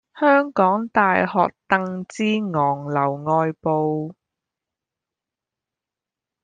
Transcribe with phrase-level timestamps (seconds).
[0.19, 2.23] 香港大學鄧志
[2.55, 4.15] 昂樓外部